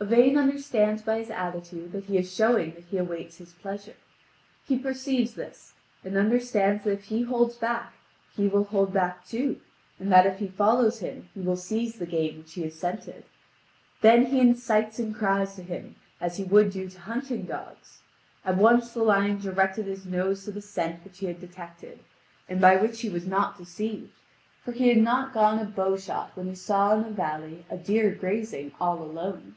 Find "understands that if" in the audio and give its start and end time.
6.16-7.04